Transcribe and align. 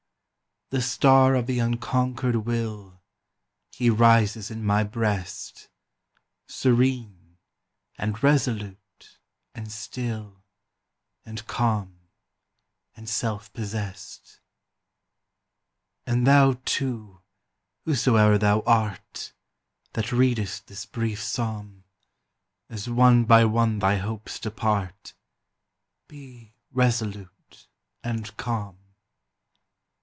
The 0.71 0.81
star 0.81 1.35
of 1.35 1.47
the 1.47 1.59
unconquered 1.59 2.45
will, 2.45 3.01
He 3.73 3.89
rises 3.89 4.49
in 4.49 4.63
my 4.63 4.85
breast, 4.85 5.67
Serene, 6.47 7.37
and 7.97 8.23
resolute, 8.23 9.19
and 9.53 9.69
still, 9.69 10.45
And 11.25 11.45
calm, 11.45 11.97
and 12.95 13.09
self 13.09 13.51
possessed. 13.51 14.39
And 16.07 16.25
thou, 16.25 16.61
too, 16.63 17.19
whosoe'er 17.83 18.37
thou 18.37 18.61
art, 18.61 19.33
That 19.91 20.13
readest 20.13 20.67
this 20.67 20.85
brief 20.85 21.21
psalm, 21.21 21.83
As 22.69 22.89
one 22.89 23.25
by 23.25 23.43
one 23.43 23.79
thy 23.79 23.97
hopes 23.97 24.39
depart, 24.39 25.15
Be 26.07 26.53
resolute 26.71 27.67
and 28.05 28.37
calm. 28.37 28.77